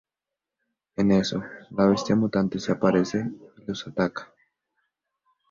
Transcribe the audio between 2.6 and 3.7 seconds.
les aparece y